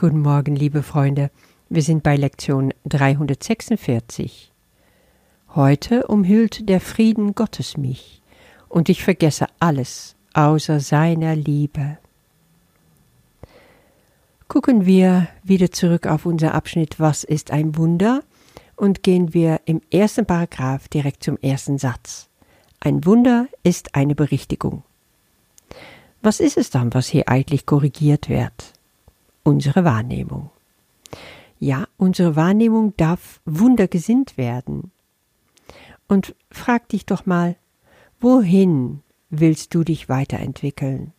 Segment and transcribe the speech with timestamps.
[0.00, 1.32] Guten Morgen, liebe Freunde.
[1.68, 4.52] Wir sind bei Lektion 346.
[5.56, 8.22] Heute umhüllt der Frieden Gottes mich,
[8.68, 11.98] und ich vergesse alles außer seiner Liebe.
[14.46, 18.22] Gucken wir wieder zurück auf unser Abschnitt Was ist ein Wunder?
[18.76, 22.28] und gehen wir im ersten Paragraph direkt zum ersten Satz.
[22.78, 24.84] Ein Wunder ist eine Berichtigung.
[26.22, 28.77] Was ist es dann, was hier eigentlich korrigiert wird?
[29.48, 30.50] Unsere Wahrnehmung.
[31.58, 34.92] Ja, unsere Wahrnehmung darf wundergesinnt werden.
[36.06, 37.56] Und frag dich doch mal,
[38.20, 39.00] wohin
[39.30, 41.12] willst du dich weiterentwickeln?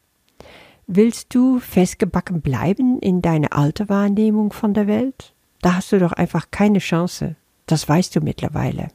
[0.85, 5.33] Willst du festgebacken bleiben in deine alte Wahrnehmung von der Welt?
[5.61, 7.35] Da hast du doch einfach keine Chance.
[7.65, 8.89] Das weißt du mittlerweile.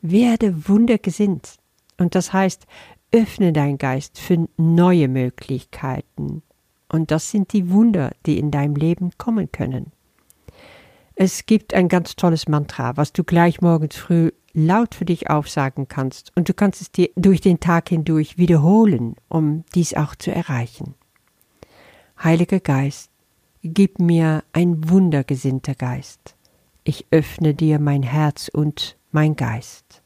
[0.00, 1.56] Werde wundergesinnt.
[1.98, 2.66] Und das heißt,
[3.10, 6.42] öffne dein Geist für neue Möglichkeiten,
[6.90, 9.92] und das sind die Wunder, die in deinem Leben kommen können.
[11.14, 15.88] Es gibt ein ganz tolles Mantra, was du gleich morgens früh laut für dich aufsagen
[15.88, 20.32] kannst, und du kannst es dir durch den Tag hindurch wiederholen, um dies auch zu
[20.32, 20.94] erreichen.
[22.22, 23.10] Heiliger Geist,
[23.62, 26.36] gib mir ein wundergesinnter Geist.
[26.84, 30.02] Ich öffne dir mein Herz und mein Geist.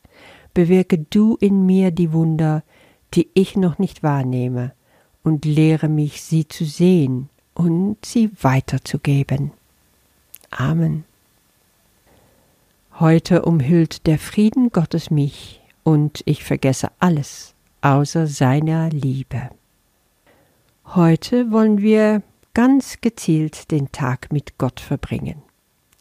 [0.55, 2.63] Bewirke du in mir die Wunder,
[3.15, 4.73] die ich noch nicht wahrnehme,
[5.23, 9.53] und lehre mich, sie zu sehen und sie weiterzugeben.
[10.51, 11.05] Amen.
[12.99, 19.51] Heute umhüllt der Frieden Gottes mich, und ich vergesse alles außer seiner Liebe.
[20.87, 22.23] Heute wollen wir
[22.55, 25.43] ganz gezielt den Tag mit Gott verbringen.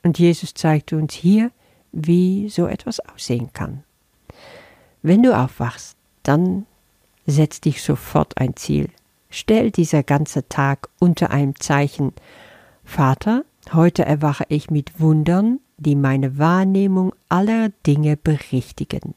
[0.03, 1.51] Und Jesus zeigt uns hier,
[1.91, 3.83] wie so etwas aussehen kann.
[5.01, 6.65] Wenn du aufwachst, dann
[7.25, 8.89] setz dich sofort ein Ziel
[9.31, 12.13] stellt dieser ganze Tag unter einem Zeichen
[12.83, 19.15] Vater, heute erwache ich mit Wundern, die meine Wahrnehmung aller Dinge berichtigen.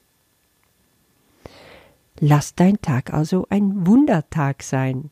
[2.21, 5.11] Lass dein Tag also ein Wundertag sein,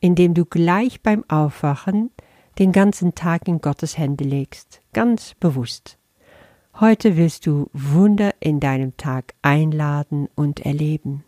[0.00, 2.10] in dem du gleich beim Aufwachen
[2.58, 5.98] den ganzen Tag in Gottes Hände legst, ganz bewusst.
[6.78, 11.24] Heute willst du Wunder in deinem Tag einladen und erleben.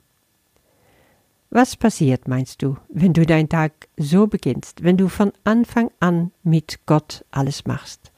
[1.55, 6.33] Was passiert, meinst du, wenn du deinen Tag so beginnst, wenn du von Anfang an
[6.43, 8.11] mit Gott alles machst?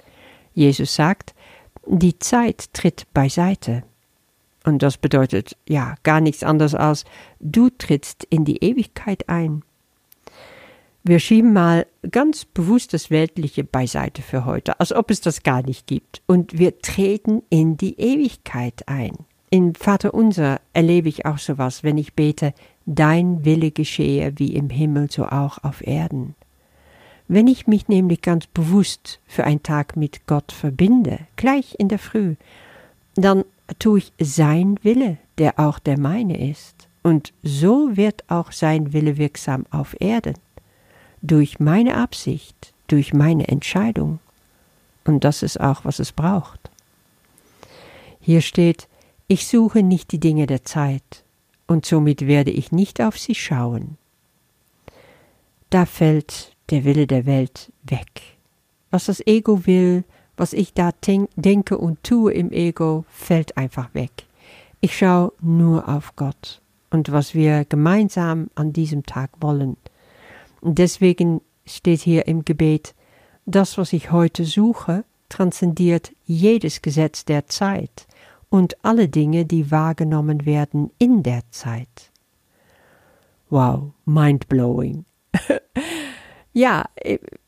[0.53, 1.35] Jesus sagt,
[1.85, 3.83] die Zeit tritt beiseite.
[4.63, 7.05] Und das bedeutet ja gar nichts anderes als,
[7.41, 9.65] du trittst in die Ewigkeit ein.
[11.03, 15.65] Wir schieben mal ganz bewusst das Weltliche beiseite für heute, als ob es das gar
[15.65, 19.17] nicht gibt, und wir treten in die Ewigkeit ein.
[19.51, 22.55] In Vater unser erlebe ich auch sowas, wenn ich bete,
[22.87, 26.35] dein Wille geschehe wie im Himmel so auch auf Erden.
[27.27, 31.99] Wenn ich mich nämlich ganz bewusst für einen Tag mit Gott verbinde, gleich in der
[31.99, 32.35] Früh,
[33.15, 33.45] dann
[33.79, 36.89] tue ich sein Wille, der auch der meine ist.
[37.03, 40.35] Und so wird auch sein Wille wirksam auf Erden.
[41.23, 44.19] Durch meine Absicht, durch meine Entscheidung.
[45.05, 46.71] Und das ist auch, was es braucht.
[48.21, 48.89] Hier steht,
[49.29, 51.24] ich suche nicht die Dinge der Zeit,
[51.67, 53.97] und somit werde ich nicht auf sie schauen.
[55.71, 58.23] Da fällt der Wille der Welt weg.
[58.91, 60.05] Was das Ego will,
[60.37, 64.11] was ich da denke und tue im Ego, fällt einfach weg.
[64.81, 66.61] Ich schaue nur auf Gott
[66.91, 69.77] und was wir gemeinsam an diesem Tag wollen.
[70.61, 72.95] Und deswegen steht hier im Gebet,
[73.47, 78.07] das, was ich heute suche, transzendiert jedes Gesetz der Zeit
[78.55, 82.13] und alle Dinge, die wahrgenommen werden in der Zeit.
[83.51, 85.07] Wow, mind-blowing.
[86.53, 86.85] ja,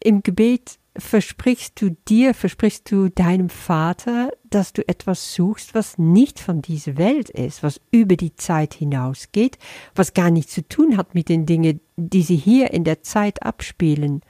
[0.02, 6.40] im Gebet versprichst du dir, versprichst du deinem Vater, dass du etwas suchst, was nicht
[6.40, 9.58] von dieser Welt ist, was über die Zeit hinausgeht,
[9.94, 13.44] was gar nichts zu tun hat mit den Dingen, die sie hier in der Zeit
[13.44, 14.22] abspielen.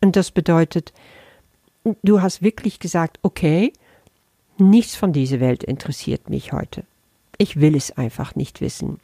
[0.00, 0.94] Und das bedeutet,
[2.02, 3.74] du hast wirklich gesagt, okay,
[4.58, 6.84] Nichts von dieser Welt interessiert mich heute.
[7.38, 9.00] Ich will es einfach nicht wissen.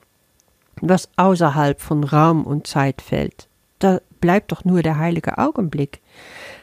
[0.81, 3.49] Was außerhalb von Raum und Zeit fällt,
[3.81, 6.00] da bleibt doch nur der heilige Augenblick,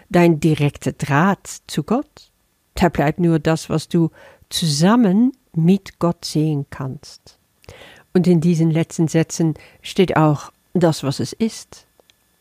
[0.09, 2.31] dein direkter Draht zu Gott.
[2.75, 4.11] Da bleibt nur das, was du
[4.49, 7.37] zusammen mit Gott sehen kannst.
[8.13, 11.85] Und in diesen letzten Sätzen steht auch das, was es ist.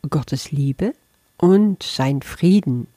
[0.09, 0.93] Gottes Liebe
[1.37, 2.87] und sein Frieden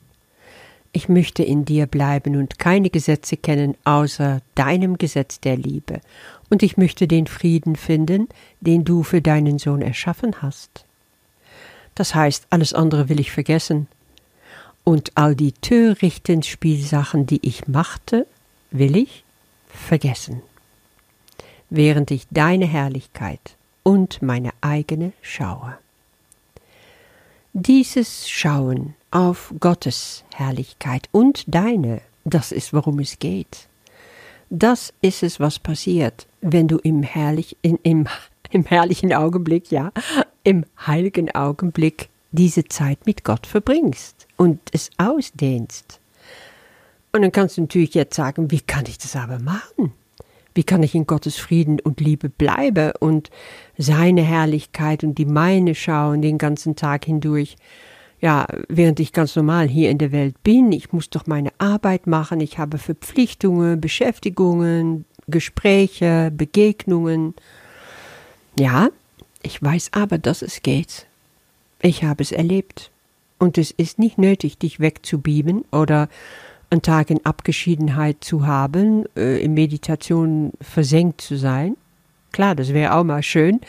[0.92, 6.00] ich möchte in dir bleiben und keine Gesetze kennen außer deinem Gesetz der Liebe,
[6.48, 8.28] und ich möchte den Frieden finden,
[8.60, 10.84] den du für deinen Sohn erschaffen hast.
[11.94, 13.86] Das heißt, alles andere will ich vergessen.
[14.82, 18.26] Und all die törichten Spielsachen, die ich machte,
[18.70, 19.24] will ich
[19.68, 20.42] vergessen,
[21.68, 25.78] während ich deine Herrlichkeit und meine eigene schaue.
[27.52, 33.68] Dieses Schauen auf Gottes Herrlichkeit und deine, das ist, worum es geht.
[34.50, 38.08] Das ist es, was passiert, wenn du im, herrlich, in, im,
[38.50, 39.92] im herrlichen Augenblick, ja,
[40.42, 46.00] im heiligen Augenblick diese Zeit mit Gott verbringst und es ausdehnst.
[47.12, 49.92] Und dann kannst du natürlich jetzt sagen, wie kann ich das aber machen?
[50.54, 53.30] Wie kann ich in Gottes Frieden und Liebe bleiben und
[53.78, 57.56] seine Herrlichkeit und die meine schauen den ganzen Tag hindurch?
[58.20, 62.06] Ja, während ich ganz normal hier in der Welt bin, ich muss doch meine Arbeit
[62.06, 67.34] machen, ich habe Verpflichtungen, Beschäftigungen, Gespräche, Begegnungen.
[68.58, 68.90] Ja,
[69.42, 71.06] ich weiß aber, dass es geht.
[71.80, 72.90] Ich habe es erlebt.
[73.38, 76.10] Und es ist nicht nötig, dich wegzubieben oder
[76.68, 81.76] einen Tag in Abgeschiedenheit zu haben, äh, in Meditation versenkt zu sein.
[82.32, 83.60] Klar, das wäre auch mal schön,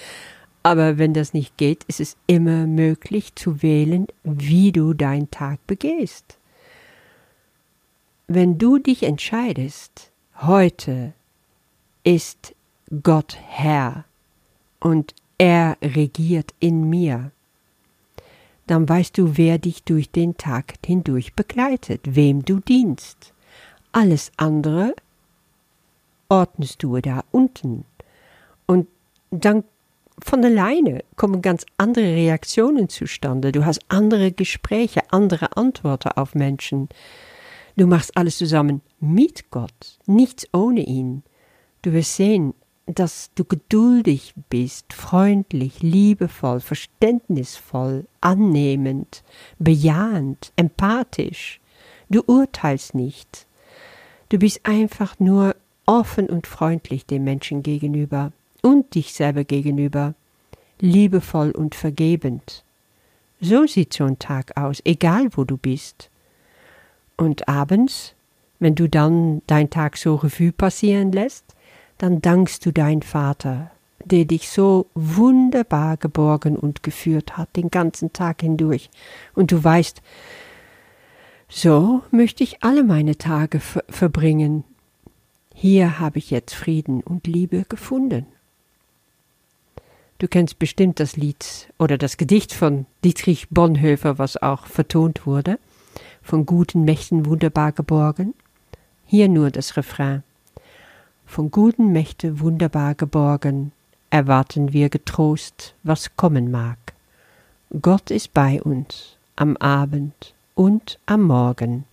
[0.64, 5.66] aber wenn das nicht geht, ist es immer möglich zu wählen, wie du deinen Tag
[5.68, 6.38] begehst.
[8.28, 10.12] Wenn du dich entscheidest,
[10.42, 11.14] heute
[12.04, 12.56] ist
[13.04, 14.06] Gott Herr
[14.80, 17.32] und er regiert in mir,
[18.68, 23.34] dann weißt du, wer dich durch den Tag hindurch begleitet, wem du dienst.
[23.92, 24.96] Alles andere
[26.30, 27.84] ordnest du da unten.
[28.66, 28.88] Und
[29.32, 29.66] dann
[30.24, 33.52] von alleine kommen ganz andere Reaktionen zustande.
[33.52, 36.90] Du hast andere Gespräche, andere Antworten auf Menschen.
[37.76, 41.24] Du machst alles zusammen mit Gott, nichts ohne ihn.
[41.82, 42.54] Du wirst sehen,
[42.86, 49.24] dass du geduldig bist, freundlich, liebevoll, verständnisvoll, annehmend,
[49.60, 51.60] bejahend, empathisch.
[52.10, 53.48] Du urteilst nicht.
[54.30, 58.32] Du bist einfach nur offen und freundlich dem Menschen gegenüber
[58.62, 60.14] und dich selber gegenüber,
[60.80, 62.64] liebevoll und vergebend.
[63.40, 66.10] So sieht so ein Tag aus, egal wo du bist.
[67.18, 68.14] Und abends,
[68.60, 71.44] wenn du dann dein Tag so Revue passieren lässt,
[71.98, 73.72] dann dankst du dein Vater,
[74.06, 78.90] der dich so wunderbar geborgen und geführt hat den ganzen Tag hindurch.
[79.34, 80.02] Und du weißt,
[81.50, 84.64] so möchte ich alle meine Tage ver verbringen.
[85.54, 88.26] Hier habe ich jetzt Frieden und Liebe gefunden.
[90.22, 95.58] Du kennst bestimmt das Lied oder das Gedicht von Dietrich Bonhoeffer, was auch vertont wurde,
[96.22, 98.36] von guten Mächten wunderbar geborgen.
[99.08, 100.22] Hier nur das Refrain
[101.26, 103.72] von guten Mächte wunderbar geborgen,
[104.12, 106.78] erwarten wir getrost, was kommen mag.
[107.82, 111.86] Gott ist bei uns am Abend und am Morgen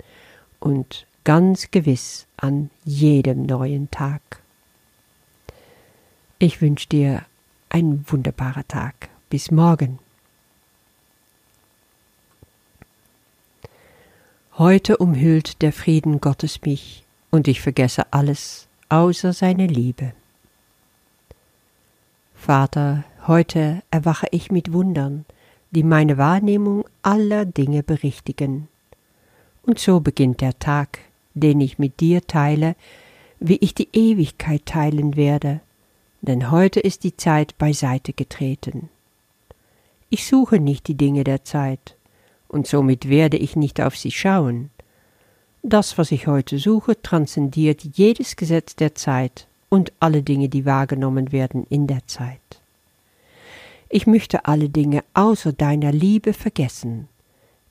[0.60, 4.20] und ganz gewiss an jedem neuen Tag.
[6.38, 7.22] Ich wünsche dir
[7.70, 9.08] einen wunderbaren Tag.
[9.30, 9.98] Bis morgen.
[14.56, 20.12] Heute umhüllt der Frieden Gottes mich, und ich vergesse alles, außer seine Liebe.
[22.34, 25.26] Vater, heute erwache ich mit Wundern,
[25.70, 28.68] die meine Wahrnehmung aller Dinge berichtigen.
[29.62, 31.00] Und so beginnt der Tag,
[31.34, 32.74] den ich mit dir teile,
[33.38, 35.60] wie ich die Ewigkeit teilen werde,
[36.20, 38.88] denn heute ist die Zeit beiseite getreten.
[40.10, 41.96] Ich suche nicht die Dinge der Zeit,
[42.48, 44.70] und somit werde ich nicht auf sie schauen,
[45.62, 51.32] das, was ich heute suche, transzendiert jedes Gesetz der Zeit und alle Dinge, die wahrgenommen
[51.32, 52.40] werden in der Zeit.
[53.88, 57.08] Ich möchte alle Dinge außer deiner Liebe vergessen.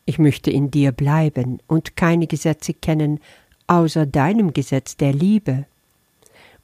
[0.06, 3.20] Ich möchte in dir bleiben und keine Gesetze kennen
[3.68, 5.66] außer deinem Gesetz der Liebe.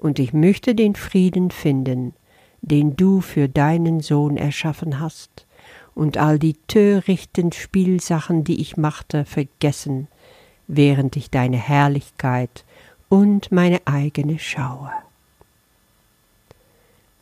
[0.03, 2.13] Und ich möchte den Frieden finden,
[2.61, 5.47] den du für deinen Sohn erschaffen hast,
[5.95, 10.09] und all die törichten Spielsachen, die ich machte, vergessen,
[10.67, 12.65] während ich deine Herrlichkeit
[13.07, 14.91] und meine eigene schaue.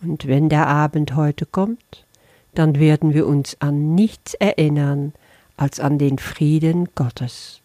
[0.02, 2.08] Und wenn der Abend heute kommt,
[2.56, 5.14] dann werden wir uns an nichts erinnern
[5.56, 7.62] als an den Frieden Gottes.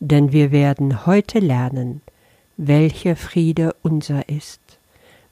[0.00, 2.02] Denn wir werden heute lernen,
[2.58, 4.60] welcher Friede unser ist,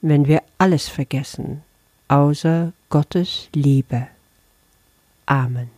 [0.00, 1.62] wenn wir alles vergessen,
[2.08, 4.06] außer Gottes Liebe.
[5.26, 5.75] Amen.